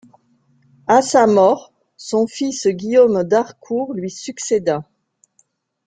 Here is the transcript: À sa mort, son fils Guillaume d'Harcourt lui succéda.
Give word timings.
À 0.87 1.03
sa 1.03 1.27
mort, 1.27 1.73
son 1.95 2.25
fils 2.25 2.65
Guillaume 2.67 3.23
d'Harcourt 3.23 3.93
lui 3.93 4.09
succéda. 4.09 4.89